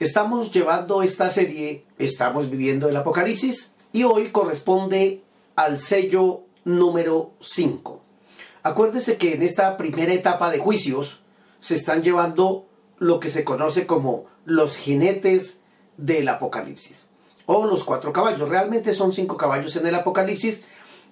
[0.00, 5.22] Estamos llevando esta serie, estamos viviendo el Apocalipsis y hoy corresponde
[5.56, 8.00] al sello número 5.
[8.62, 11.20] Acuérdese que en esta primera etapa de juicios
[11.60, 12.64] se están llevando
[12.98, 15.58] lo que se conoce como los jinetes
[15.98, 17.08] del Apocalipsis
[17.44, 18.48] o los cuatro caballos.
[18.48, 20.62] Realmente son cinco caballos en el Apocalipsis.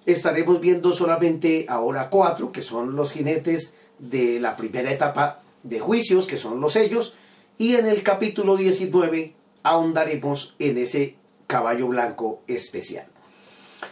[0.07, 6.25] Estaremos viendo solamente ahora cuatro, que son los jinetes de la primera etapa de juicios,
[6.25, 7.13] que son los sellos,
[7.59, 13.05] y en el capítulo 19 ahondaremos en ese caballo blanco especial.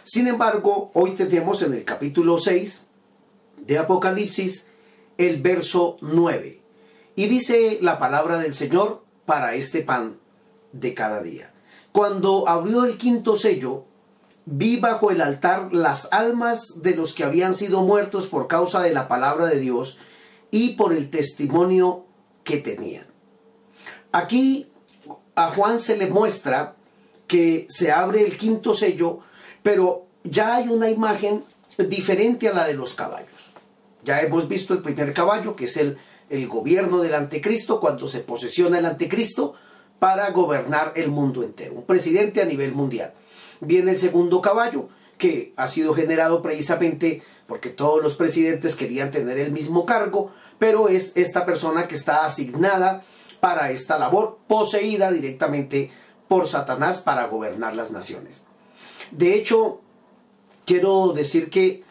[0.04, 2.84] Sin embargo, hoy tenemos en el capítulo 6
[3.58, 4.68] de Apocalipsis
[5.18, 6.62] el verso 9.
[7.14, 10.16] Y dice la palabra del Señor para este pan
[10.72, 11.52] de cada día.
[11.92, 13.84] Cuando abrió el quinto sello,
[14.46, 18.94] vi bajo el altar las almas de los que habían sido muertos por causa de
[18.94, 19.98] la palabra de Dios
[20.50, 22.06] y por el testimonio
[22.44, 23.07] que tenían.
[24.12, 24.70] Aquí
[25.34, 26.74] a Juan se le muestra
[27.26, 29.20] que se abre el quinto sello,
[29.62, 31.44] pero ya hay una imagen
[31.76, 33.28] diferente a la de los caballos.
[34.02, 35.98] Ya hemos visto el primer caballo, que es el,
[36.30, 39.54] el gobierno del anticristo, cuando se posesiona el anticristo
[39.98, 43.12] para gobernar el mundo entero, un presidente a nivel mundial.
[43.60, 49.38] Viene el segundo caballo, que ha sido generado precisamente porque todos los presidentes querían tener
[49.38, 53.02] el mismo cargo, pero es esta persona que está asignada
[53.40, 55.90] para esta labor, poseída directamente
[56.28, 58.44] por Satanás para gobernar las naciones.
[59.10, 59.80] De hecho,
[60.66, 61.82] quiero decir que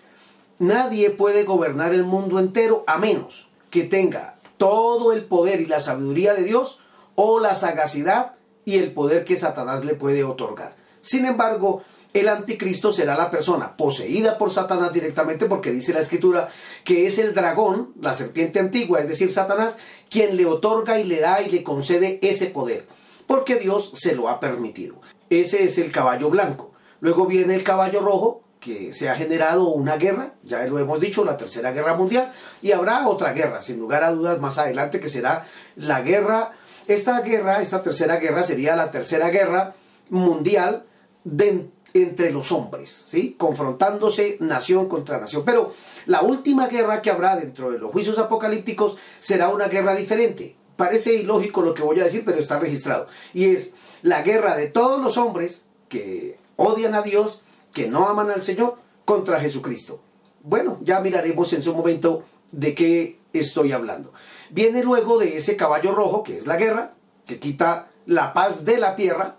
[0.60, 5.80] nadie puede gobernar el mundo entero a menos que tenga todo el poder y la
[5.80, 6.80] sabiduría de Dios
[7.16, 8.34] o la sagacidad
[8.66, 10.76] y el poder que Satanás le puede otorgar.
[11.02, 11.84] Sin embargo,
[12.14, 16.50] el anticristo será la persona poseída por Satanás directamente porque dice la escritura
[16.84, 19.78] que es el dragón, la serpiente antigua, es decir, Satanás,
[20.10, 22.88] quien le otorga y le da y le concede ese poder,
[23.26, 25.02] porque Dios se lo ha permitido.
[25.30, 26.74] Ese es el caballo blanco.
[27.00, 31.24] Luego viene el caballo rojo, que se ha generado una guerra, ya lo hemos dicho,
[31.24, 35.10] la tercera guerra mundial, y habrá otra guerra, sin lugar a dudas, más adelante, que
[35.10, 36.54] será la guerra,
[36.88, 39.76] esta guerra, esta tercera guerra sería la tercera guerra
[40.10, 40.86] mundial
[41.24, 43.36] de, entre los hombres, ¿sí?
[43.38, 45.44] confrontándose nación contra nación.
[45.46, 45.74] Pero
[46.06, 50.56] la última guerra que habrá dentro de los juicios apocalípticos será una guerra diferente.
[50.76, 53.08] Parece ilógico lo que voy a decir, pero está registrado.
[53.34, 57.44] Y es la guerra de todos los hombres que odian a Dios,
[57.74, 58.76] que no aman al Señor,
[59.06, 60.02] contra Jesucristo.
[60.44, 64.14] Bueno, ya miraremos en su momento de qué estoy hablando.
[64.50, 66.94] Viene luego de ese caballo rojo, que es la guerra,
[67.26, 69.38] que quita la paz de la tierra,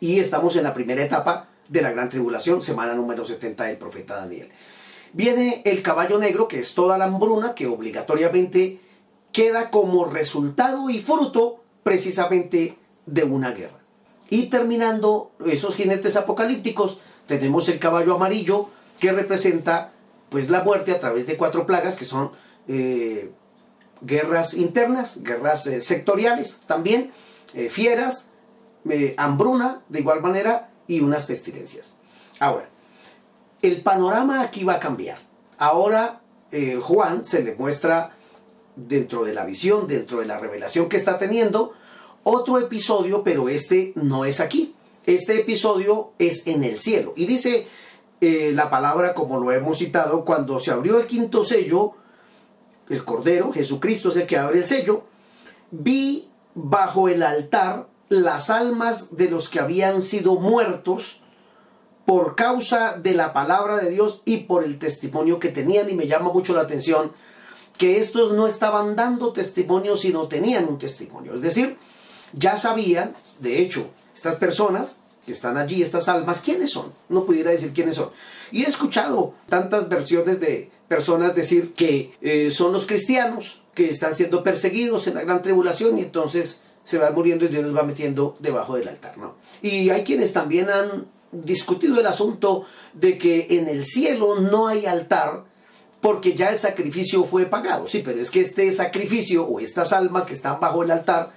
[0.00, 4.16] y estamos en la primera etapa de la gran tribulación, semana número 70 del profeta
[4.16, 4.48] Daniel.
[5.12, 8.80] Viene el caballo negro, que es toda la hambruna, que obligatoriamente
[9.32, 12.76] queda como resultado y fruto precisamente
[13.06, 13.78] de una guerra.
[14.30, 19.92] Y terminando esos jinetes apocalípticos, tenemos el caballo amarillo, que representa
[20.28, 22.32] pues la muerte a través de cuatro plagas, que son
[22.66, 23.30] eh,
[24.02, 27.12] guerras internas, guerras eh, sectoriales también,
[27.54, 28.28] eh, fieras,
[29.16, 31.94] hambruna de igual manera y unas pestilencias.
[32.40, 32.68] Ahora,
[33.62, 35.18] el panorama aquí va a cambiar.
[35.58, 38.16] Ahora eh, Juan se le muestra
[38.76, 41.72] dentro de la visión, dentro de la revelación que está teniendo,
[42.22, 44.74] otro episodio, pero este no es aquí.
[45.06, 47.12] Este episodio es en el cielo.
[47.16, 47.66] Y dice
[48.20, 51.92] eh, la palabra, como lo hemos citado, cuando se abrió el quinto sello,
[52.88, 55.04] el Cordero, Jesucristo es el que abre el sello,
[55.70, 61.20] vi bajo el altar las almas de los que habían sido muertos
[62.06, 65.90] por causa de la palabra de Dios y por el testimonio que tenían.
[65.90, 67.12] Y me llama mucho la atención
[67.76, 71.34] que estos no estaban dando testimonio, sino tenían un testimonio.
[71.34, 71.76] Es decir,
[72.32, 76.92] ya sabían, de hecho, estas personas que están allí, estas almas, ¿quiénes son?
[77.10, 78.10] No pudiera decir quiénes son.
[78.50, 84.16] Y he escuchado tantas versiones de personas decir que eh, son los cristianos que están
[84.16, 87.82] siendo perseguidos en la gran tribulación y entonces se van muriendo y Dios los va
[87.82, 89.34] metiendo debajo del altar, ¿no?
[89.60, 92.64] Y hay quienes también han discutido el asunto
[92.94, 95.44] de que en el cielo no hay altar
[96.00, 97.86] porque ya el sacrificio fue pagado.
[97.88, 101.34] Sí, pero es que este sacrificio o estas almas que están bajo el altar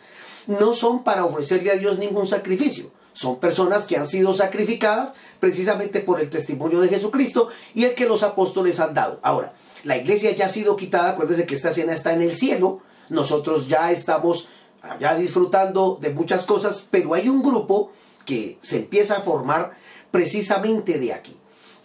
[0.48, 2.90] no son para ofrecerle a Dios ningún sacrificio.
[3.12, 8.06] Son personas que han sido sacrificadas precisamente por el testimonio de Jesucristo y el que
[8.06, 9.20] los apóstoles han dado.
[9.22, 9.54] Ahora,
[9.84, 13.68] la iglesia ya ha sido quitada, acuérdense que esta cena está en el cielo, nosotros
[13.68, 14.48] ya estamos
[14.82, 17.92] allá disfrutando de muchas cosas, pero hay un grupo
[18.26, 19.78] que se empieza a formar
[20.12, 21.38] precisamente de aquí.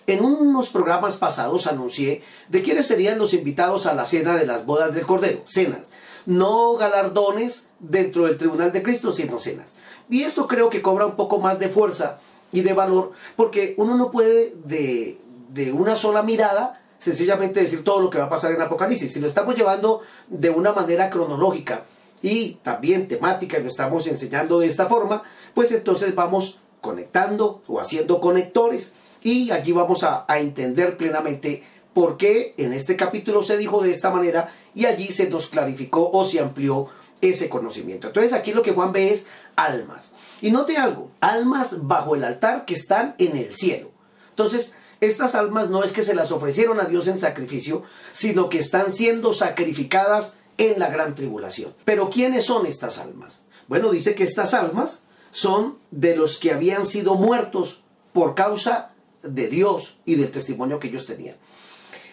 [0.06, 4.64] En unos programas pasados anuncié de quiénes serían los invitados a la cena de las
[4.64, 5.90] bodas del Cordero, cenas,
[6.26, 9.74] no galardones dentro del Tribunal de Cristo, sino cenas.
[10.08, 12.20] Y esto creo que cobra un poco más de fuerza
[12.52, 18.00] y de valor, porque uno no puede de, de una sola mirada sencillamente decir todo
[18.00, 19.12] lo que va a pasar en Apocalipsis.
[19.12, 21.84] Si lo estamos llevando de una manera cronológica
[22.22, 25.22] y también temática y lo estamos enseñando de esta forma,
[25.54, 32.16] pues entonces vamos conectando o haciendo conectores y allí vamos a, a entender plenamente por
[32.16, 36.24] qué en este capítulo se dijo de esta manera y allí se nos clarificó o
[36.24, 36.88] se amplió
[37.20, 38.08] ese conocimiento.
[38.08, 39.26] Entonces aquí lo que Juan ve es
[39.56, 40.10] almas.
[40.40, 43.90] Y note algo, almas bajo el altar que están en el cielo.
[44.30, 47.82] Entonces, estas almas no es que se las ofrecieron a Dios en sacrificio,
[48.12, 51.74] sino que están siendo sacrificadas en la gran tribulación.
[51.84, 53.42] Pero ¿quiénes son estas almas?
[53.68, 57.82] Bueno, dice que estas almas son de los que habían sido muertos
[58.12, 58.92] por causa
[59.22, 61.36] de Dios y del testimonio que ellos tenían.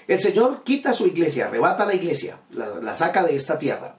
[0.08, 3.96] El Señor quita su iglesia, arrebata la iglesia, la, saca de esta tierra.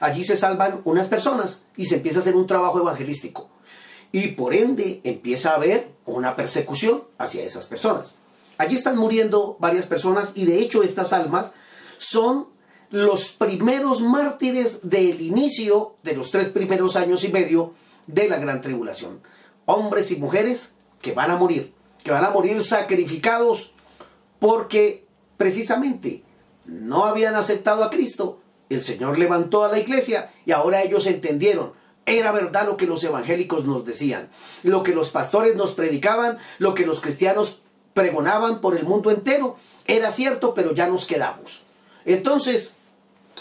[0.00, 3.48] Allí se salvan unas personas y se empieza a hacer un trabajo evangelístico.
[4.12, 8.16] Y por ende empieza a haber una persecución hacia esas personas.
[8.58, 11.52] Allí están muriendo varias personas y de hecho estas almas
[11.98, 12.48] son
[12.90, 17.74] los primeros mártires del inicio de los tres primeros años y medio
[18.06, 19.20] de la gran tribulación.
[19.64, 21.72] Hombres y mujeres que van a morir,
[22.04, 23.72] que van a morir sacrificados
[24.38, 25.04] porque
[25.36, 26.22] precisamente
[26.68, 28.40] no habían aceptado a Cristo.
[28.68, 31.72] El Señor levantó a la iglesia y ahora ellos entendieron.
[32.04, 34.28] Era verdad lo que los evangélicos nos decían,
[34.62, 37.60] lo que los pastores nos predicaban, lo que los cristianos
[37.94, 39.56] pregonaban por el mundo entero.
[39.86, 41.62] Era cierto, pero ya nos quedamos.
[42.04, 42.75] Entonces,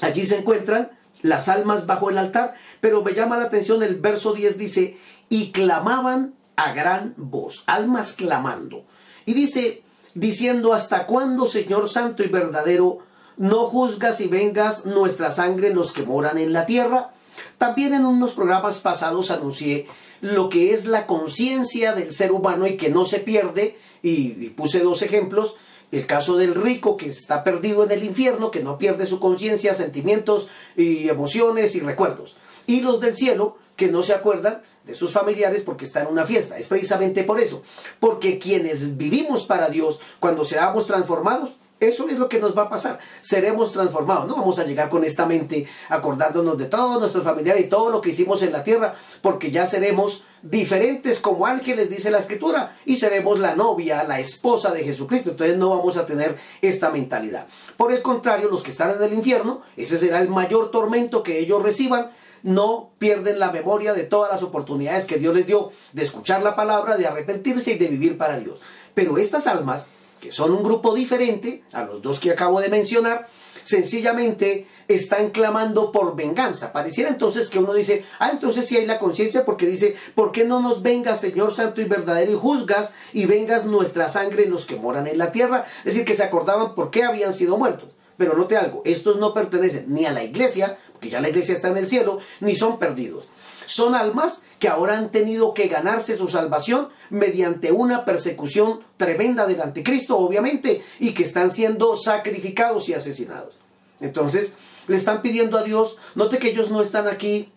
[0.01, 4.33] allí se encuentran las almas bajo el altar, pero me llama la atención el verso
[4.33, 4.97] 10 dice,
[5.30, 8.86] y clamaban a gran voz, almas clamando.
[9.25, 9.83] Y dice,
[10.13, 13.00] diciendo, ¿hasta cuándo, Señor Santo y verdadero,
[13.38, 17.12] no juzgas y vengas nuestra sangre en los que moran en la tierra?
[17.57, 19.88] También en unos programas pasados anuncié
[20.21, 24.80] lo que es la conciencia del ser humano y que no se pierde, y, puse
[24.80, 25.56] dos ejemplos,
[25.95, 29.74] el caso del rico que está perdido en el infierno, que no pierde su conciencia,
[29.74, 32.36] sentimientos y emociones y recuerdos.
[32.68, 36.25] Y los del cielo que no se acuerdan de sus familiares porque están en una
[36.25, 36.57] fiesta.
[36.57, 37.63] Es precisamente por eso.
[38.00, 42.69] Porque quienes vivimos para Dios, cuando seamos transformados, eso es lo que nos va a
[42.69, 43.00] pasar.
[43.22, 44.27] Seremos transformados.
[44.27, 48.00] No vamos a llegar con esta mente acordándonos de todos nuestros familiares y todo lo
[48.00, 52.95] que hicimos en la tierra, porque ya seremos diferentes como ángeles, dice la escritura, y
[52.95, 55.31] seremos la novia, la esposa de Jesucristo.
[55.31, 57.48] Entonces no vamos a tener esta mentalidad.
[57.75, 61.39] Por el contrario, los que están en el infierno, ese será el mayor tormento que
[61.39, 62.12] ellos reciban.
[62.42, 66.56] No pierden la memoria de todas las oportunidades que Dios les dio de escuchar la
[66.56, 68.60] palabra, de arrepentirse y de vivir para Dios.
[68.94, 69.88] Pero estas almas
[70.20, 73.28] que son un grupo diferente a los dos que acabo de mencionar,
[73.64, 76.72] sencillamente están clamando por venganza.
[76.72, 80.45] Pareciera entonces que uno dice, ah, entonces sí hay la conciencia porque dice, ¿por qué
[80.45, 84.66] no nos vengas, Señor Santo y verdadero, y juzgas y vengas nuestra sangre en los
[84.66, 85.66] que moran en la tierra?
[85.80, 87.90] Es decir, que se acordaban por qué habían sido muertos.
[88.18, 91.69] Pero note algo, estos no pertenecen ni a la iglesia, porque ya la iglesia está
[91.69, 93.28] en el cielo, ni son perdidos.
[93.66, 99.62] Son almas que ahora han tenido que ganarse su salvación mediante una persecución tremenda del
[99.62, 103.60] anticristo, obviamente, y que están siendo sacrificados y asesinados.
[104.00, 104.54] Entonces,
[104.88, 107.52] le están pidiendo a Dios, note que ellos no están aquí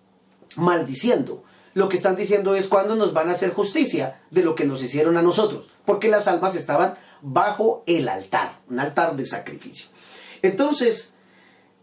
[0.57, 1.45] maldiciendo.
[1.75, 4.83] Lo que están diciendo es cuándo nos van a hacer justicia de lo que nos
[4.83, 9.87] hicieron a nosotros, porque las almas estaban bajo el altar, un altar de sacrificio.
[10.43, 11.13] Entonces,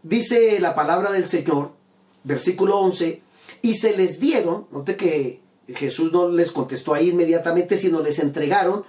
[0.04, 1.72] dice la palabra del Señor,
[2.24, 3.22] versículo 11,
[3.62, 8.86] y se les dieron, note que Jesús no les contestó ahí inmediatamente, sino les entregaron,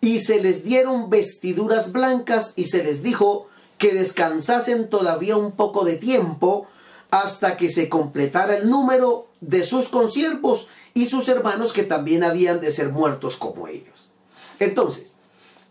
[0.00, 5.84] y se les dieron vestiduras blancas y se les dijo que descansasen todavía un poco
[5.84, 6.68] de tiempo
[7.10, 12.60] hasta que se completara el número de sus consiervos y sus hermanos que también habían
[12.60, 14.10] de ser muertos como ellos.
[14.58, 15.14] Entonces,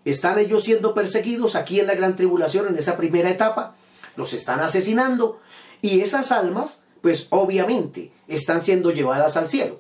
[0.06, 3.76] están ellos siendo perseguidos aquí en la gran tribulación, en esa primera etapa,
[4.16, 5.40] los están asesinando
[5.82, 9.80] y esas almas pues obviamente están siendo llevadas al cielo.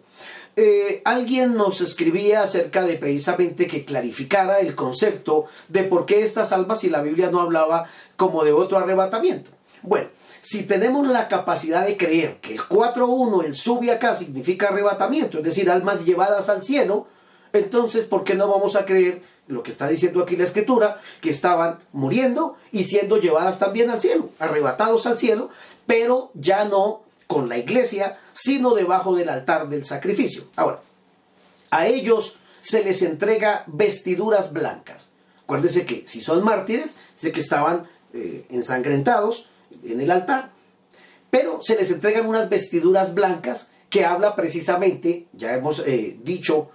[0.55, 6.51] Eh, alguien nos escribía acerca de precisamente que clarificara el concepto de por qué estas
[6.51, 7.85] almas y la Biblia no hablaba
[8.17, 9.51] como de otro arrebatamiento.
[9.83, 10.09] Bueno,
[10.41, 15.43] si tenemos la capacidad de creer que el 4.1, el sube acá, significa arrebatamiento, es
[15.45, 17.07] decir, almas llevadas al cielo,
[17.53, 21.31] entonces, ¿por qué no vamos a creer lo que está diciendo aquí la escritura, que
[21.31, 25.49] estaban muriendo y siendo llevadas también al cielo, arrebatados al cielo,
[25.87, 30.45] pero ya no con la iglesia, sino debajo del altar del sacrificio.
[30.55, 30.81] Ahora,
[31.69, 35.09] a ellos se les entrega vestiduras blancas.
[35.43, 39.51] Acuérdense que si son mártires, sé que estaban eh, ensangrentados
[39.83, 40.49] en el altar,
[41.29, 46.71] pero se les entregan unas vestiduras blancas que habla precisamente, ya hemos eh, dicho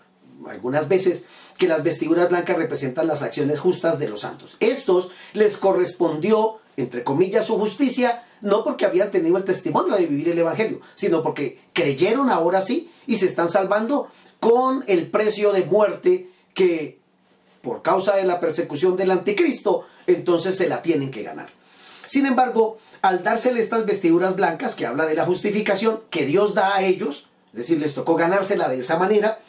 [0.49, 1.25] algunas veces,
[1.59, 4.57] que las vestiduras blancas representan las acciones justas de los santos.
[4.61, 10.29] Estos les correspondió, entre comillas, su justicia, no porque habían tenido el testimonio de vivir
[10.29, 14.09] el Evangelio, sino porque creyeron ahora sí y se están salvando
[14.41, 16.99] con el precio de muerte que
[17.63, 21.49] por causa de la persecución del anticristo, entonces se la tienen que ganar.
[22.07, 26.77] Sin embargo, al dársele estas vestiduras blancas, que habla de la justificación que Dios da
[26.77, 29.41] a ellos, es decir, les tocó ganársela de esa manera,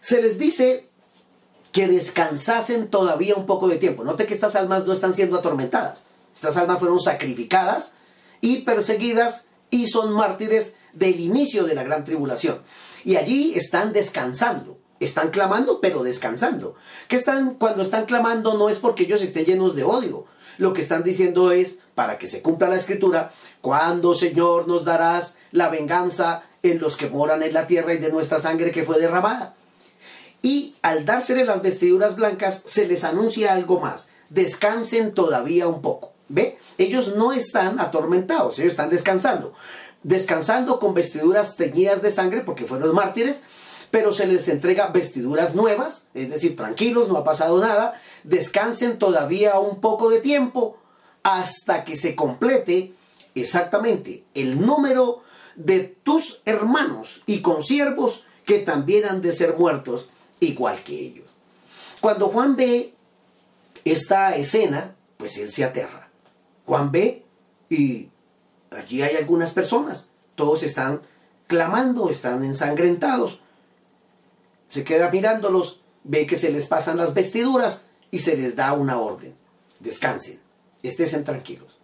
[0.00, 0.88] se les dice
[1.72, 4.04] que descansasen todavía un poco de tiempo.
[4.04, 6.02] Note que estas almas no están siendo atormentadas.
[6.34, 7.94] Estas almas fueron sacrificadas
[8.40, 12.60] y perseguidas y son mártires del inicio de la gran tribulación.
[13.04, 14.78] Y allí están descansando.
[15.00, 16.76] Están clamando, pero descansando.
[17.08, 20.26] Que están, cuando están clamando no es porque ellos estén llenos de odio.
[20.56, 25.36] Lo que están diciendo es, para que se cumpla la escritura, cuando Señor nos darás
[25.50, 28.98] la venganza en los que moran en la tierra y de nuestra sangre que fue
[28.98, 29.54] derramada.
[30.42, 34.08] Y al dársele las vestiduras blancas se les anuncia algo más.
[34.30, 36.13] Descansen todavía un poco.
[36.28, 36.58] ¿Ve?
[36.78, 39.54] Ellos no están atormentados, ellos están descansando.
[40.02, 43.42] Descansando con vestiduras teñidas de sangre porque fueron mártires,
[43.90, 48.00] pero se les entrega vestiduras nuevas, es decir, tranquilos, no ha pasado nada.
[48.24, 50.78] Descansen todavía un poco de tiempo
[51.22, 52.94] hasta que se complete
[53.34, 55.22] exactamente el número
[55.56, 60.08] de tus hermanos y consiervos que también han de ser muertos
[60.40, 61.34] igual que ellos.
[62.00, 62.94] Cuando Juan ve
[63.84, 66.03] esta escena, pues él se aterra.
[66.66, 67.24] Juan ve
[67.68, 68.08] y
[68.70, 71.02] allí hay algunas personas, todos están
[71.46, 73.40] clamando, están ensangrentados.
[74.68, 78.98] Se queda mirándolos, ve que se les pasan las vestiduras y se les da una
[78.98, 79.34] orden.
[79.80, 80.40] Descansen,
[80.82, 81.78] estén tranquilos.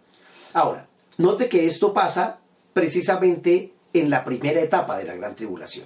[0.53, 2.39] Ahora, note que esto pasa
[2.73, 5.85] precisamente en la primera etapa de la gran tribulación.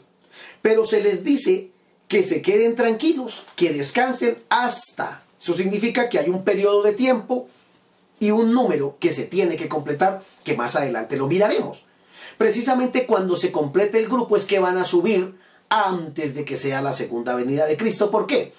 [0.62, 1.72] Pero se les dice
[2.08, 5.24] que se queden tranquilos, que descansen hasta.
[5.42, 7.48] Eso significa que hay un periodo de tiempo
[8.20, 11.86] y un número que se tiene que completar, que más adelante lo miraremos.
[12.38, 15.36] Precisamente cuando se complete el grupo es que van a subir
[15.70, 18.12] antes de que sea la segunda venida de Cristo.
[18.12, 18.54] ¿Por qué?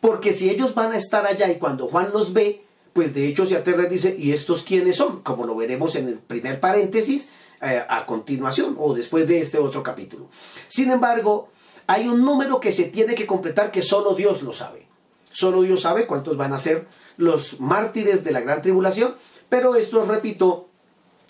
[0.00, 3.46] Porque si ellos van a estar allá y cuando Juan los ve, pues de hecho
[3.46, 5.22] se aterra y dice, ¿y estos quiénes son?
[5.22, 7.28] Como lo veremos en el primer paréntesis
[7.62, 10.28] eh, a continuación o después de este otro capítulo.
[10.68, 11.48] Sin embargo,
[11.86, 14.86] hay un número que se tiene que completar que solo Dios lo sabe.
[15.32, 19.14] Solo Dios sabe cuántos van a ser los mártires de la gran tribulación,
[19.48, 20.68] pero estos, repito,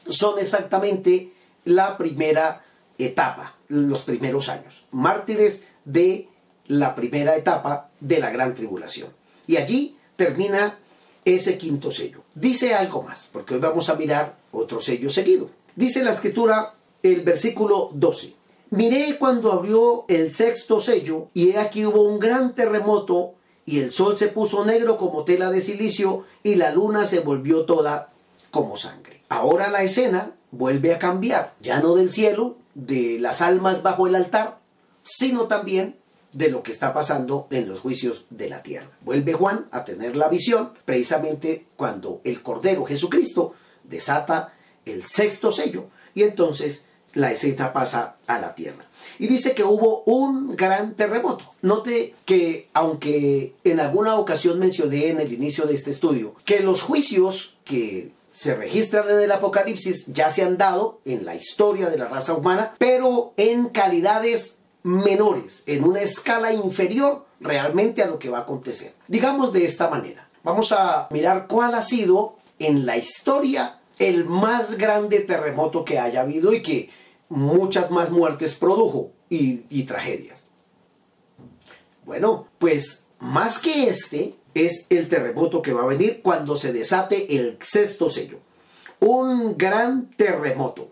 [0.09, 1.33] son exactamente
[1.65, 2.65] la primera
[2.99, 4.85] etapa, los primeros años.
[4.91, 6.29] Mártires de
[6.67, 9.11] la primera etapa de la gran tribulación.
[9.47, 10.79] Y allí termina
[11.25, 12.25] ese quinto sello.
[12.35, 15.51] Dice algo más, porque hoy vamos a mirar otro sello seguido.
[15.77, 18.35] Dice la escritura el versículo 12.
[18.71, 23.92] Miré cuando abrió el sexto sello y he aquí hubo un gran terremoto y el
[23.92, 28.12] sol se puso negro como tela de silicio y la luna se volvió toda
[28.50, 29.23] como sangre.
[29.28, 34.14] Ahora la escena vuelve a cambiar, ya no del cielo, de las almas bajo el
[34.14, 34.59] altar,
[35.02, 35.97] sino también
[36.33, 38.90] de lo que está pasando en los juicios de la tierra.
[39.02, 43.54] Vuelve Juan a tener la visión precisamente cuando el Cordero Jesucristo
[43.85, 44.54] desata
[44.85, 48.87] el sexto sello y entonces la escena pasa a la tierra.
[49.19, 51.52] Y dice que hubo un gran terremoto.
[51.61, 56.83] Note que, aunque en alguna ocasión mencioné en el inicio de este estudio, que los
[56.83, 61.99] juicios que se registran en el Apocalipsis ya se han dado en la historia de
[61.99, 68.31] la raza humana, pero en calidades menores, en una escala inferior realmente a lo que
[68.31, 68.95] va a acontecer.
[69.09, 70.28] Digamos de esta manera.
[70.42, 76.23] Vamos a mirar cuál ha sido en la historia el más grande terremoto que haya
[76.23, 76.90] habido y que
[77.33, 80.45] muchas más muertes produjo y, tragedias.
[82.05, 87.37] Bueno, pues más que este es el terremoto que va a venir cuando se desate
[87.37, 88.39] el sexto sello.
[89.01, 90.91] Un gran terremoto.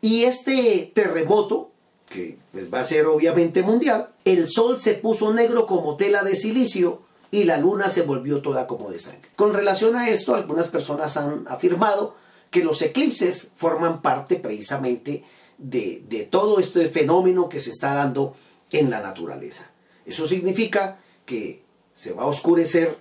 [0.00, 1.70] Y este terremoto,
[2.08, 6.34] que pues va a ser obviamente mundial, el sol se puso negro como tela de
[6.34, 9.30] silicio y la luna se volvió toda como de sangre.
[9.36, 12.16] Con relación a esto, algunas personas han afirmado
[12.50, 15.24] que los eclipses forman parte precisamente
[15.62, 18.34] de, de todo este fenómeno que se está dando
[18.72, 19.70] en la naturaleza.
[20.04, 21.62] Eso significa que
[21.94, 22.98] se va a oscurecer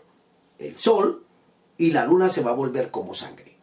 [0.59, 1.25] el sol
[1.77, 3.57] y la luna se va a volver como sangre.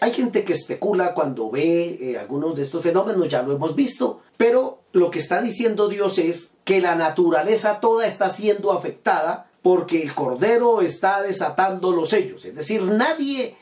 [0.00, 4.20] Hay gente que especula cuando ve eh, algunos de estos fenómenos, ya lo hemos visto,
[4.36, 10.02] pero lo que está diciendo Dios es que la naturaleza toda está siendo afectada porque
[10.02, 12.44] el Cordero está desatando los sellos.
[12.44, 13.56] Es decir, nadie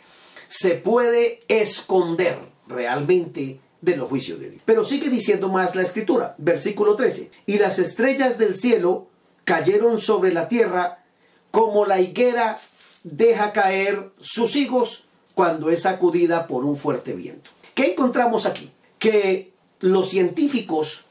[0.48, 4.62] se puede esconder realmente de los juicios de Dios.
[4.64, 7.30] Pero sigue diciendo más la escritura, versículo 13.
[7.46, 9.08] Y las estrellas del cielo
[9.44, 11.04] cayeron sobre la tierra
[11.50, 12.60] como la higuera
[13.02, 17.50] deja caer sus higos cuando es sacudida por un fuerte viento.
[17.74, 18.70] ¿Qué encontramos aquí?
[18.98, 21.04] Que los científicos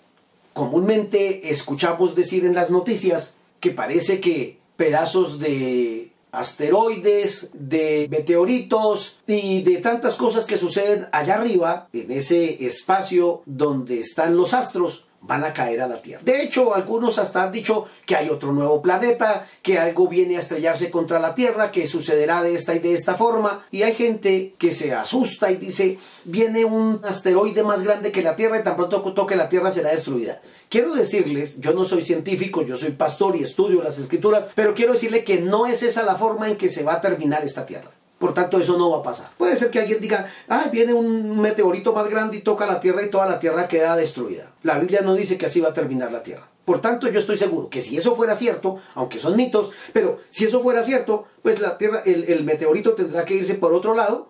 [0.54, 9.62] comúnmente escuchamos decir en las noticias que parece que pedazos de asteroides, de meteoritos y
[9.64, 15.44] de tantas cosas que suceden allá arriba, en ese espacio donde están los astros, van
[15.44, 16.22] a caer a la Tierra.
[16.24, 20.40] De hecho, algunos hasta han dicho que hay otro nuevo planeta, que algo viene a
[20.40, 23.66] estrellarse contra la Tierra, que sucederá de esta y de esta forma.
[23.72, 28.36] Y hay gente que se asusta y dice, viene un asteroide más grande que la
[28.36, 30.42] Tierra y tan pronto toque la Tierra será destruida.
[30.70, 34.94] Quiero decirles, yo no soy científico, yo soy pastor y estudio las escrituras, pero quiero
[34.94, 37.92] decirle que no es esa la forma en que se va a terminar esta Tierra.
[38.20, 39.32] Por tanto, eso no va a pasar.
[39.38, 43.02] Puede ser que alguien diga, ah, viene un meteorito más grande y toca la Tierra
[43.04, 44.52] y toda la Tierra queda destruida.
[44.62, 46.48] La Biblia no dice que así va a terminar la Tierra.
[46.66, 50.46] Por tanto, yo estoy seguro que si eso fuera cierto, aunque son mitos, pero si
[50.46, 54.30] eso fuera cierto, pues la Tierra, el, el meteorito tendrá que irse por otro lado,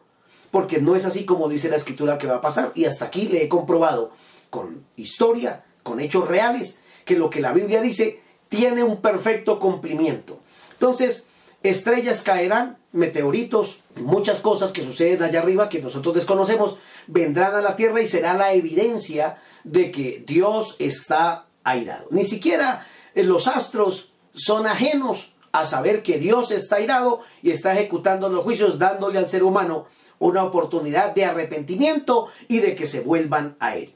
[0.51, 2.71] porque no es así como dice la escritura que va a pasar.
[2.75, 4.11] Y hasta aquí le he comprobado
[4.49, 10.39] con historia, con hechos reales, que lo que la Biblia dice tiene un perfecto cumplimiento.
[10.73, 11.27] Entonces,
[11.61, 16.77] estrellas caerán, meteoritos, muchas cosas que suceden allá arriba que nosotros desconocemos,
[17.07, 22.07] vendrán a la tierra y será la evidencia de que Dios está airado.
[22.11, 27.73] Ni siquiera eh, los astros son ajenos a saber que Dios está airado y está
[27.73, 29.85] ejecutando los juicios, dándole al ser humano
[30.19, 33.93] una oportunidad de arrepentimiento y de que se vuelvan a Él.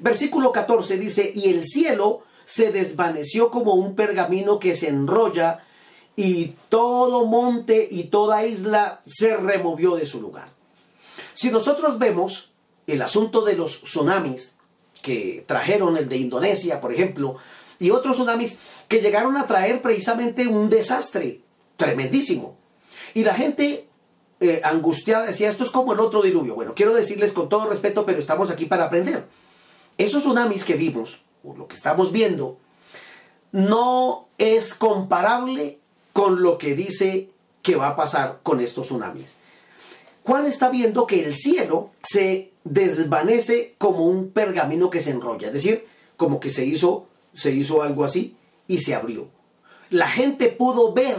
[0.00, 5.65] Versículo 14 dice, y el cielo se desvaneció como un pergamino que se enrolla
[6.16, 10.48] y todo monte y toda isla se removió de su lugar.
[11.34, 12.52] Si nosotros vemos
[12.86, 14.56] el asunto de los tsunamis
[15.02, 17.36] que trajeron el de Indonesia, por ejemplo,
[17.78, 21.42] y otros tsunamis que llegaron a traer precisamente un desastre
[21.76, 22.56] tremendísimo.
[23.12, 23.88] Y la gente
[24.40, 26.54] eh, angustiada decía, esto es como el otro diluvio.
[26.54, 29.26] Bueno, quiero decirles con todo respeto, pero estamos aquí para aprender.
[29.98, 32.58] Esos tsunamis que vimos, o lo que estamos viendo,
[33.52, 35.80] no es comparable
[36.16, 37.28] con lo que dice
[37.60, 39.34] que va a pasar con estos tsunamis.
[40.22, 45.52] Juan está viendo que el cielo se desvanece como un pergamino que se enrolla, es
[45.52, 48.34] decir, como que se hizo, se hizo algo así
[48.66, 49.28] y se abrió.
[49.90, 51.18] La gente pudo ver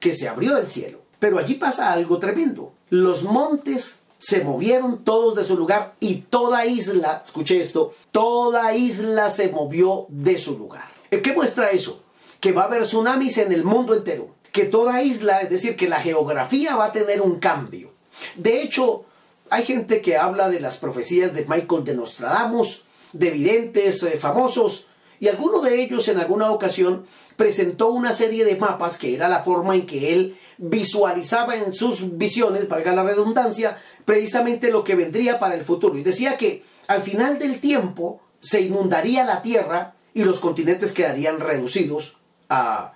[0.00, 2.72] que se abrió el cielo, pero allí pasa algo tremendo.
[2.88, 9.28] Los montes se movieron todos de su lugar y toda isla, escuche esto, toda isla
[9.28, 10.88] se movió de su lugar.
[11.10, 12.01] ¿Qué muestra eso?
[12.42, 15.88] Que va a haber tsunamis en el mundo entero, que toda isla, es decir, que
[15.88, 17.92] la geografía va a tener un cambio.
[18.34, 19.04] De hecho,
[19.48, 24.86] hay gente que habla de las profecías de Michael de Nostradamus, de videntes eh, famosos,
[25.20, 29.44] y alguno de ellos en alguna ocasión presentó una serie de mapas que era la
[29.44, 35.38] forma en que él visualizaba en sus visiones, valga la redundancia, precisamente lo que vendría
[35.38, 35.96] para el futuro.
[35.96, 41.38] Y decía que al final del tiempo se inundaría la tierra y los continentes quedarían
[41.38, 42.16] reducidos
[42.52, 42.92] a,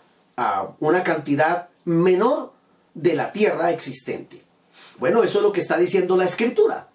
[0.81, 2.53] una cantidad menor
[2.95, 4.43] de la tierra existente.
[4.99, 6.89] Bueno, eso es lo que está diciendo la escritura.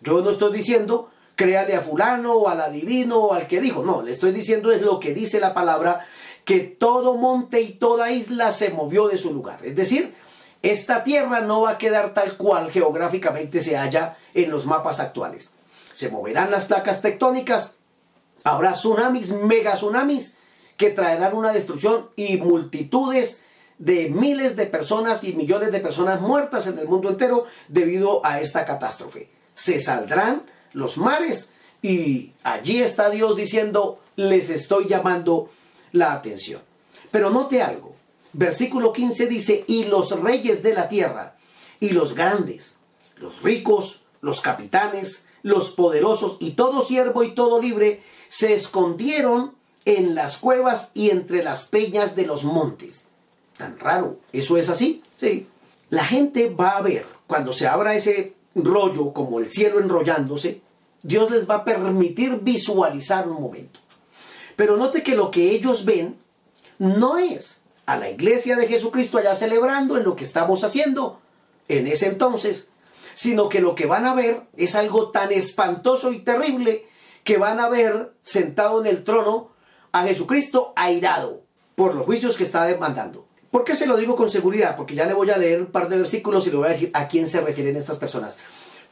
[0.00, 3.84] Yo no estoy diciendo créale a fulano o al adivino o al que dijo.
[3.84, 6.06] No, le estoy diciendo es lo que dice la palabra,
[6.46, 9.60] que todo monte y toda isla se movió de su lugar.
[9.62, 10.14] Es decir,
[10.62, 15.50] esta tierra no va a quedar tal cual geográficamente se halla en los mapas actuales.
[15.92, 17.74] Se moverán las placas tectónicas,
[18.42, 20.36] habrá tsunamis, mega tsunamis,
[20.76, 23.42] que traerán una destrucción y multitudes
[23.78, 28.40] de miles de personas y millones de personas muertas en el mundo entero debido a
[28.40, 29.30] esta catástrofe.
[29.54, 35.50] Se saldrán los mares y allí está Dios diciendo, les estoy llamando
[35.92, 36.60] la atención.
[37.10, 37.94] Pero note algo,
[38.32, 41.36] versículo 15 dice, y los reyes de la tierra,
[41.80, 42.76] y los grandes,
[43.16, 49.54] los ricos, los capitanes, los poderosos, y todo siervo y todo libre, se escondieron
[49.86, 53.06] en las cuevas y entre las peñas de los montes.
[53.56, 55.02] Tan raro, ¿eso es así?
[55.16, 55.48] Sí.
[55.88, 60.60] La gente va a ver, cuando se abra ese rollo como el cielo enrollándose,
[61.02, 63.80] Dios les va a permitir visualizar un momento.
[64.56, 66.16] Pero note que lo que ellos ven
[66.78, 71.20] no es a la iglesia de Jesucristo allá celebrando en lo que estamos haciendo
[71.68, 72.68] en ese entonces,
[73.14, 76.86] sino que lo que van a ver es algo tan espantoso y terrible
[77.22, 79.54] que van a ver sentado en el trono
[79.92, 81.42] a Jesucristo airado
[81.74, 83.26] por los juicios que está demandando.
[83.50, 84.76] ¿Por qué se lo digo con seguridad?
[84.76, 86.90] Porque ya le voy a leer un par de versículos y le voy a decir
[86.92, 88.36] a quién se refieren estas personas.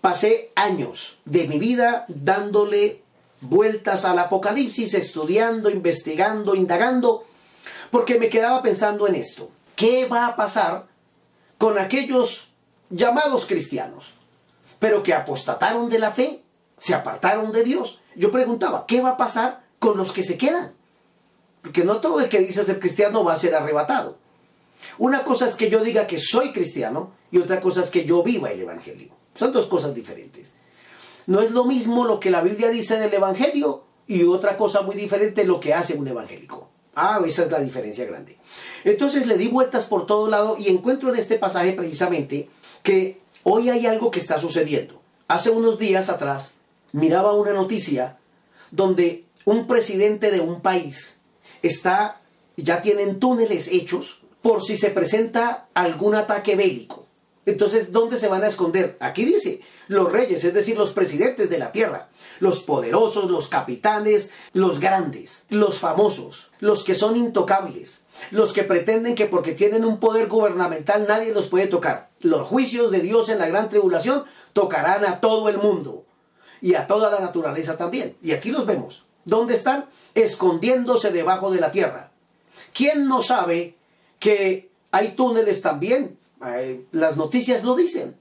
[0.01, 3.03] Pasé años de mi vida dándole
[3.41, 7.25] vueltas al Apocalipsis, estudiando, investigando, indagando,
[7.91, 9.51] porque me quedaba pensando en esto.
[9.77, 10.87] ¿Qué va a pasar
[11.59, 12.49] con aquellos
[12.91, 14.15] llamados cristianos,
[14.79, 16.43] pero que apostataron de la fe,
[16.79, 18.01] se apartaron de Dios?
[18.15, 20.73] Yo preguntaba, ¿qué va a pasar con los que se quedan?
[21.65, 24.19] Porque no todo el que dice ser cristiano va a ser arrebatado.
[24.99, 28.23] Una cosa es que yo diga que soy cristiano y otra cosa es que yo
[28.23, 29.09] viva el Evangelio.
[29.35, 30.53] Son dos cosas diferentes.
[31.27, 34.95] No es lo mismo lo que la Biblia dice del Evangelio y otra cosa muy
[34.95, 36.69] diferente lo que hace un evangélico.
[36.95, 38.37] Ah, esa es la diferencia grande.
[38.85, 42.51] Entonces le di vueltas por todo lado y encuentro en este pasaje precisamente
[42.83, 45.01] que hoy hay algo que está sucediendo.
[45.29, 46.55] Hace unos días atrás
[46.93, 48.19] miraba una noticia
[48.71, 51.21] donde un presidente de un país
[51.67, 52.21] está,
[52.57, 57.07] ya tienen túneles hechos por si se presenta algún ataque bélico.
[57.47, 58.97] Entonces, ¿dónde se van a esconder?
[59.01, 62.09] Aquí dice, los reyes, es decir, los presidentes de la tierra,
[62.41, 69.15] los poderosos, los capitanes, los grandes, los famosos, los que son intocables, los que pretenden
[69.15, 72.11] que porque tienen un poder gubernamental nadie los puede tocar.
[72.21, 76.05] Los juicios de Dios en la gran tribulación tocarán a todo el mundo
[76.63, 78.17] y a toda la naturaleza también.
[78.23, 79.05] Y aquí los vemos.
[79.25, 79.87] ¿Dónde están?
[80.15, 82.11] Escondiéndose debajo de la tierra.
[82.73, 83.77] ¿Quién no sabe
[84.19, 86.19] que hay túneles también?
[86.47, 88.17] Eh, las noticias lo dicen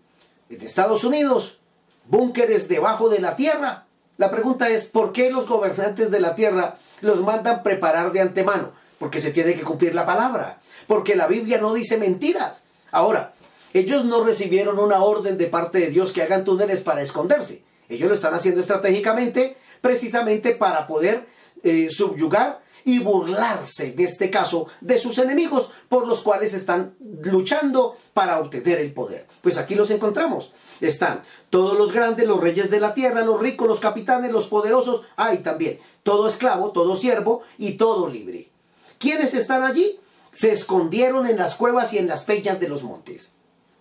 [0.50, 1.60] en Estados Unidos,
[2.08, 3.86] búnkeres debajo de la tierra.
[4.18, 8.72] La pregunta es, ¿por qué los gobernantes de la tierra los mandan preparar de antemano?
[9.00, 12.66] Porque se tiene que cumplir la palabra, porque la Biblia no dice mentiras.
[12.92, 13.34] Ahora,
[13.74, 17.63] ellos no recibieron una orden de parte de Dios que hagan túneles para esconderse.
[17.89, 21.28] Ellos lo están haciendo estratégicamente, precisamente para poder
[21.62, 27.98] eh, subyugar y burlarse, en este caso, de sus enemigos por los cuales están luchando
[28.13, 29.28] para obtener el poder.
[29.41, 30.54] Pues aquí los encontramos.
[30.80, 35.02] Están todos los grandes, los reyes de la tierra, los ricos, los capitanes, los poderosos,
[35.17, 38.50] hay también todo esclavo, todo siervo y todo libre.
[39.00, 40.00] ¿Quiénes están allí?
[40.32, 43.34] Se escondieron en las cuevas y en las peñas de los montes.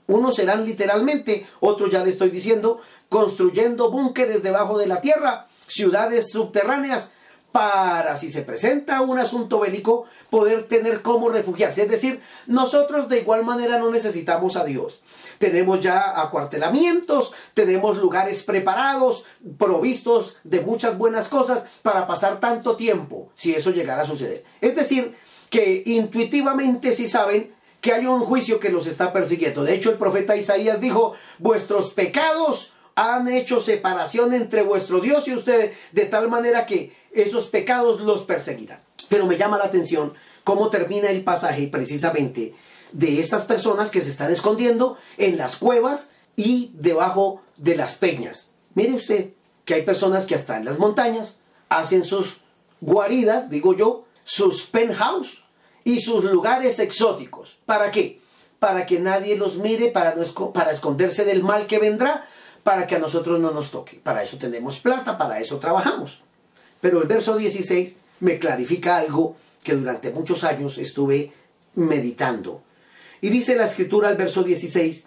[0.08, 6.30] Unos serán literalmente, otros ya le estoy diciendo, construyendo búnkeres debajo de la tierra, ciudades
[6.30, 7.12] subterráneas,
[7.52, 11.82] para, si se presenta un asunto bélico, poder tener cómo refugiarse.
[11.82, 15.02] Es decir, nosotros de igual manera no necesitamos a Dios.
[15.38, 19.26] Tenemos ya acuartelamientos, tenemos lugares preparados,
[19.58, 24.44] provistos de muchas buenas cosas para pasar tanto tiempo, si eso llegara a suceder.
[24.62, 25.14] Es decir,
[25.50, 29.64] que intuitivamente si saben que hay un juicio que los está persiguiendo.
[29.64, 35.34] De hecho, el profeta Isaías dijo, vuestros pecados han hecho separación entre vuestro Dios y
[35.34, 38.80] ustedes, de tal manera que esos pecados los perseguirán.
[39.08, 42.54] Pero me llama la atención cómo termina el pasaje precisamente
[42.92, 48.50] de estas personas que se están escondiendo en las cuevas y debajo de las peñas.
[48.74, 49.32] Mire usted
[49.64, 52.38] que hay personas que hasta en las montañas hacen sus
[52.80, 55.44] guaridas, digo yo, sus penthouse
[55.84, 57.58] y sus lugares exóticos.
[57.66, 58.20] ¿Para qué?
[58.58, 60.14] Para que nadie los mire, para,
[60.52, 62.28] para esconderse del mal que vendrá,
[62.62, 64.00] para que a nosotros no nos toque.
[64.02, 66.22] Para eso tenemos plata, para eso trabajamos.
[66.80, 71.32] Pero el verso 16 me clarifica algo que durante muchos años estuve
[71.74, 72.62] meditando.
[73.20, 75.04] Y dice la escritura al verso 16,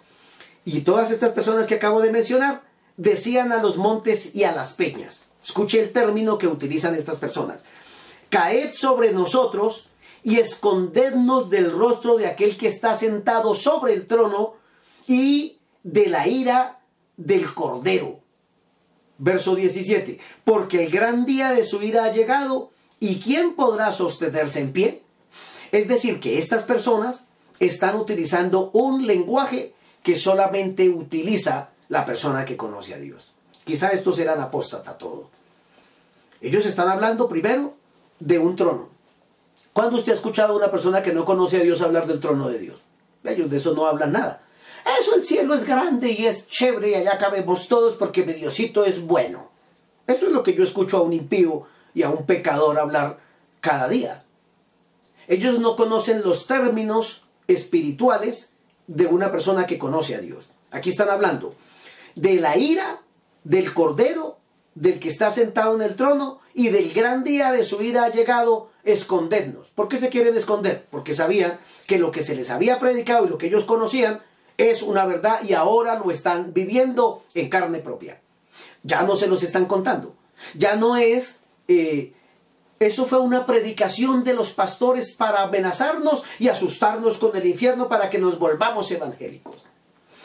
[0.64, 2.62] y todas estas personas que acabo de mencionar
[2.96, 5.26] decían a los montes y a las peñas.
[5.44, 7.62] Escuche el término que utilizan estas personas.
[8.30, 9.88] Caed sobre nosotros
[10.24, 14.54] y escondednos del rostro de aquel que está sentado sobre el trono
[15.06, 16.75] y de la ira
[17.16, 18.20] del cordero.
[19.18, 20.18] Verso 17.
[20.44, 25.02] Porque el gran día de su ira ha llegado y ¿quién podrá sostenerse en pie?
[25.72, 27.26] Es decir, que estas personas
[27.58, 33.32] están utilizando un lenguaje que solamente utiliza la persona que conoce a Dios.
[33.64, 35.30] Quizá estos eran apóstata todo.
[36.40, 37.74] Ellos están hablando primero
[38.20, 38.88] de un trono.
[39.72, 42.48] ¿Cuándo usted ha escuchado a una persona que no conoce a Dios hablar del trono
[42.48, 42.78] de Dios?
[43.24, 44.45] Ellos de eso no hablan nada.
[44.98, 48.84] Eso el cielo es grande y es chévere y allá cabemos todos porque mi Diosito
[48.84, 49.50] es bueno.
[50.06, 53.18] Eso es lo que yo escucho a un impío y a un pecador hablar
[53.60, 54.24] cada día.
[55.26, 58.52] Ellos no conocen los términos espirituales
[58.86, 60.50] de una persona que conoce a Dios.
[60.70, 61.54] Aquí están hablando.
[62.14, 63.02] de la ira
[63.44, 64.38] del Cordero,
[64.74, 68.10] del que está sentado en el trono, y del gran día de su ira ha
[68.10, 69.66] llegado escondernos.
[69.74, 70.86] ¿Por qué se quieren esconder?
[70.90, 74.22] Porque sabían que lo que se les había predicado y lo que ellos conocían
[74.58, 78.20] es una verdad y ahora lo están viviendo en carne propia.
[78.82, 80.14] Ya no se los están contando.
[80.54, 81.40] Ya no es...
[81.68, 82.12] Eh,
[82.78, 88.10] eso fue una predicación de los pastores para amenazarnos y asustarnos con el infierno para
[88.10, 89.56] que nos volvamos evangélicos.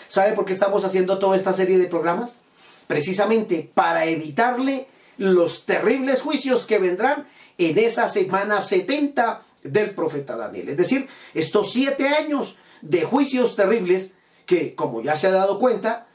[0.10, 2.40] ¿Sabe por qué estamos haciendo toda esta serie de programas?
[2.88, 7.26] Precisamente para evitarle los terribles juicios que vendrán
[7.58, 10.70] en esa semana 70 del profeta Daniel.
[10.70, 14.14] Es decir, estos siete años de juicios terribles
[14.46, 16.08] que, como ya se ha dado cuenta,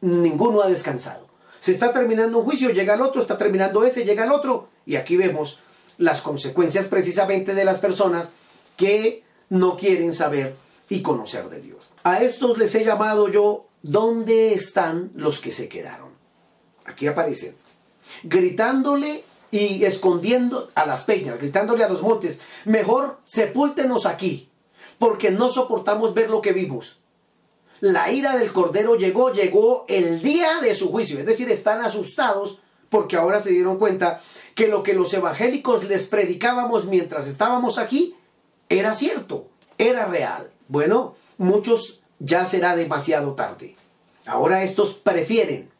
[0.00, 1.28] ninguno ha descansado.
[1.60, 4.68] Se está terminando un juicio, llega el otro, está terminando ese, llega el otro.
[4.86, 5.58] Y aquí vemos
[5.98, 8.32] las consecuencias precisamente de las personas
[8.76, 10.56] que no quieren saber
[10.88, 11.92] y conocer de Dios.
[12.02, 16.10] A estos les he llamado yo, ¿dónde están los que se quedaron?
[16.86, 17.54] Aquí aparecen,
[18.22, 24.50] gritándole y escondiendo a las peñas, gritándole a los montes, mejor sepúltenos aquí,
[24.98, 26.98] porque no soportamos ver lo que vimos.
[27.80, 32.60] La ira del Cordero llegó, llegó el día de su juicio, es decir, están asustados
[32.90, 34.20] porque ahora se dieron cuenta
[34.54, 38.16] que lo que los evangélicos les predicábamos mientras estábamos aquí
[38.68, 40.50] era cierto, era real.
[40.68, 43.76] Bueno, muchos ya será demasiado tarde.
[44.26, 45.70] Ahora estos prefieren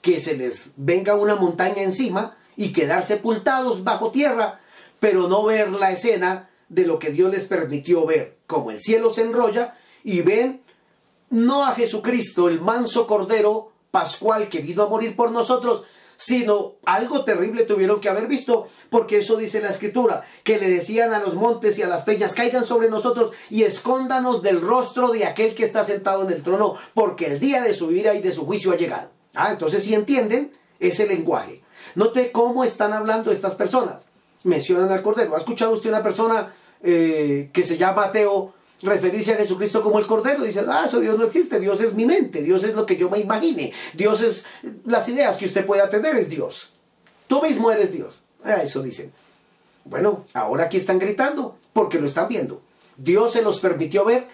[0.00, 4.60] que se les venga una montaña encima y quedar sepultados bajo tierra,
[4.98, 9.10] pero no ver la escena de lo que Dios les permitió ver, como el cielo
[9.10, 10.62] se enrolla y ven
[11.30, 15.82] no a Jesucristo, el manso Cordero Pascual que vino a morir por nosotros,
[16.16, 21.14] sino algo terrible tuvieron que haber visto, porque eso dice la escritura, que le decían
[21.14, 25.24] a los montes y a las peñas, caigan sobre nosotros y escóndanos del rostro de
[25.24, 28.32] aquel que está sentado en el trono, porque el día de su ira y de
[28.32, 29.10] su juicio ha llegado.
[29.34, 31.62] Ah, entonces si entienden ese lenguaje.
[31.94, 34.04] Note cómo están hablando estas personas.
[34.44, 35.34] Mencionan al Cordero.
[35.34, 40.06] ¿Ha escuchado usted una persona eh, que se llama ateo referirse a Jesucristo como el
[40.06, 40.44] Cordero?
[40.44, 41.60] Dice, ah, eso Dios no existe.
[41.60, 42.42] Dios es mi mente.
[42.42, 43.72] Dios es lo que yo me imagine.
[43.94, 44.46] Dios es
[44.84, 46.72] las ideas que usted pueda tener, es Dios.
[47.26, 48.22] Tú mismo eres Dios.
[48.44, 49.12] Ah, eso dicen.
[49.84, 52.62] Bueno, ahora aquí están gritando porque lo están viendo.
[52.96, 54.26] Dios se los permitió ver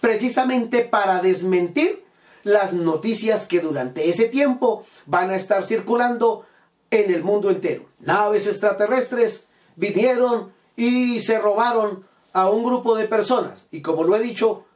[0.00, 2.04] precisamente para desmentir
[2.42, 6.46] las noticias que durante ese tiempo van a estar circulando
[6.90, 7.86] en el mundo entero.
[8.00, 13.66] Naves extraterrestres vinieron y se robaron a un grupo de personas.
[13.70, 14.66] Y como lo he dicho,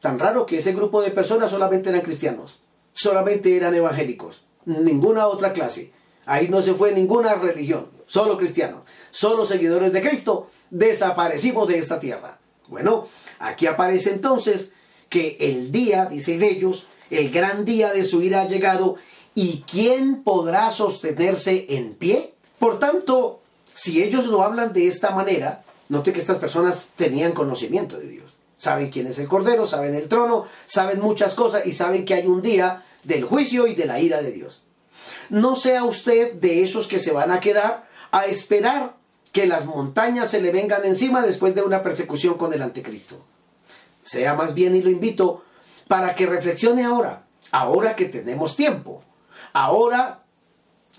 [0.00, 2.60] tan raro que ese grupo de personas solamente eran cristianos,
[2.92, 5.92] solamente eran evangélicos, ninguna otra clase.
[6.26, 11.98] Ahí no se fue ninguna religión, solo cristianos, solo seguidores de Cristo, desaparecimos de esta
[11.98, 12.38] tierra.
[12.68, 13.08] Bueno,
[13.40, 14.74] aquí aparece entonces
[15.08, 18.96] que el día, dicen ellos, el gran día de su ira ha llegado
[19.34, 22.34] ¿Y quién podrá sostenerse en pie?
[22.58, 23.40] Por tanto,
[23.74, 28.32] si ellos lo hablan de esta manera, note que estas personas tenían conocimiento de Dios.
[28.56, 32.26] Saben quién es el Cordero, saben el trono, saben muchas cosas y saben que hay
[32.26, 34.62] un día del juicio y de la ira de Dios.
[35.28, 38.96] No sea usted de esos que se van a quedar a esperar
[39.32, 43.22] que las montañas se le vengan encima después de una persecución con el anticristo.
[44.02, 45.44] Sea más bien, y lo invito,
[45.88, 49.02] para que reflexione ahora, ahora que tenemos tiempo
[49.52, 50.22] ahora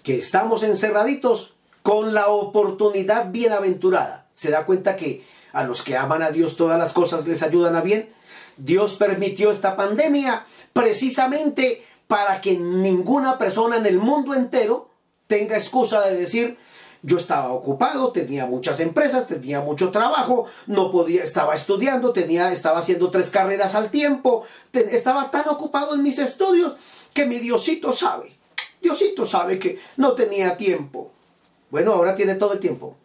[0.04, 5.24] que estamos encerraditos con la oportunidad bienaventurada, se da cuenta que
[5.54, 8.10] a los que aman a Dios todas las cosas les ayudan a bien.
[8.58, 14.90] Dios permitió esta pandemia precisamente para que ninguna persona en el mundo entero
[15.28, 16.58] tenga excusa de decir
[17.04, 22.80] yo estaba ocupado, tenía muchas empresas, tenía mucho trabajo, no podía, estaba estudiando, tenía, estaba
[22.80, 26.74] haciendo tres carreras al tiempo, estaba tan ocupado en mis estudios
[27.14, 28.42] que mi Diosito sabe
[28.82, 31.12] Diosito sabe que no tenía tiempo.
[31.70, 32.96] Bueno, ahora tiene todo el tiempo.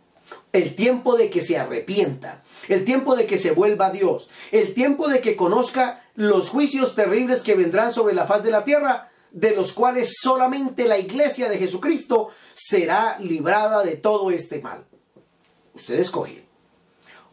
[0.52, 4.74] El tiempo de que se arrepienta, el tiempo de que se vuelva a Dios, el
[4.74, 9.10] tiempo de que conozca los juicios terribles que vendrán sobre la faz de la tierra,
[9.30, 14.84] de los cuales solamente la iglesia de Jesucristo será librada de todo este mal.
[15.74, 16.46] Usted escoge.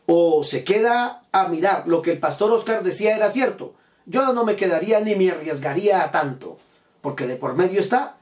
[0.06, 3.74] O se queda a mirar lo que el pastor Oscar decía era cierto.
[4.06, 6.58] Yo no me quedaría ni me arriesgaría a tanto,
[7.02, 8.18] porque de por medio está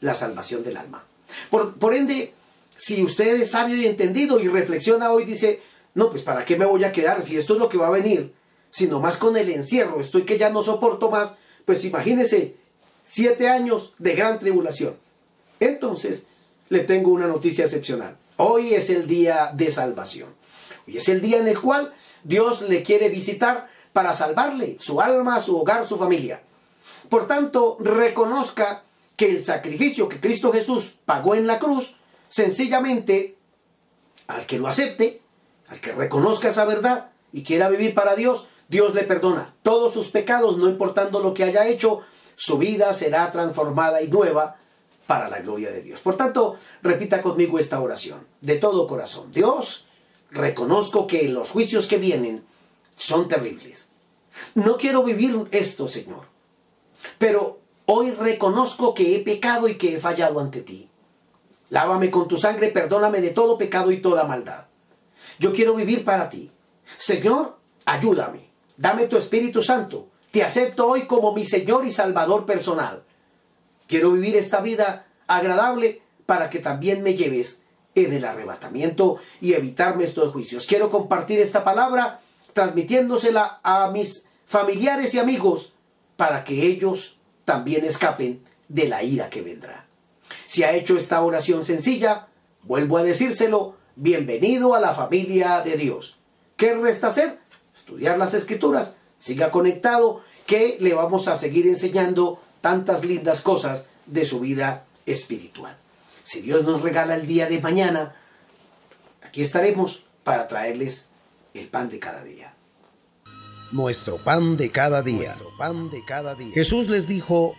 [0.00, 1.04] la salvación del alma.
[1.50, 2.34] Por, ende,
[2.82, 5.62] si usted es sabio y entendido y reflexiona hoy, dice,
[5.94, 7.90] no, pues ¿para qué me voy a quedar si esto es lo que va a
[7.90, 8.34] venir?
[8.70, 12.56] Si más con el encierro estoy que ya no soporto más, pues imagínese
[13.04, 14.96] siete años de gran tribulación.
[15.60, 16.24] Entonces,
[16.70, 18.16] le tengo una noticia excepcional.
[18.36, 20.30] Hoy es el día de salvación.
[20.88, 25.40] Hoy es el día en el cual Dios le quiere visitar para salvarle su alma,
[25.40, 26.42] su hogar, su familia.
[27.08, 28.82] Por tanto, reconozca
[29.16, 31.94] que el sacrificio que Cristo Jesús pagó en la cruz,
[32.32, 33.36] sencillamente,
[34.26, 35.20] al que lo acepte,
[35.68, 40.08] al que reconozca esa verdad y quiera vivir para Dios, Dios le perdona todos sus
[40.08, 42.00] pecados, no importando lo que haya hecho,
[42.34, 44.56] su vida será transformada y nueva
[45.06, 46.00] para la gloria de Dios.
[46.00, 49.30] Por tanto, repita conmigo esta oración de todo corazón.
[49.30, 49.84] Dios,
[50.30, 52.44] reconozco que los juicios que vienen
[52.96, 53.90] son terribles.
[54.54, 56.24] No quiero vivir esto, Señor.
[57.18, 60.88] Pero hoy reconozco que he pecado y que he fallado ante ti.
[61.72, 64.66] Lávame con tu sangre, perdóname de todo pecado y toda maldad.
[65.38, 66.52] Yo quiero vivir para ti.
[66.98, 67.56] Señor,
[67.86, 68.50] ayúdame.
[68.76, 70.06] Dame tu Espíritu Santo.
[70.32, 73.04] Te acepto hoy como mi Señor y Salvador personal.
[73.86, 77.62] Quiero vivir esta vida agradable para que también me lleves
[77.94, 80.66] en el arrebatamiento y evitarme estos juicios.
[80.66, 82.20] Quiero compartir esta palabra
[82.52, 85.72] transmitiéndosela a mis familiares y amigos
[86.18, 89.86] para que ellos también escapen de la ira que vendrá.
[90.52, 92.28] Si ha hecho esta oración sencilla,
[92.64, 96.18] vuelvo a decírselo, bienvenido a la familia de Dios.
[96.58, 97.38] ¿Qué resta hacer?
[97.74, 104.26] Estudiar las escrituras, siga conectado, que le vamos a seguir enseñando tantas lindas cosas de
[104.26, 105.74] su vida espiritual.
[106.22, 108.14] Si Dios nos regala el día de mañana,
[109.22, 111.08] aquí estaremos para traerles
[111.54, 112.54] el pan de cada día.
[113.70, 115.34] Nuestro pan de cada día.
[115.56, 116.52] pan de cada día.
[116.52, 117.54] Jesús les dijo,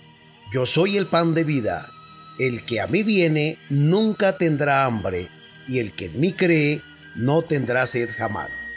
[0.52, 1.90] yo soy el pan de vida.
[2.40, 5.30] El que a mí viene nunca tendrá hambre,
[5.68, 6.82] y el que en mí cree
[7.16, 8.70] no tendrá sed jamás.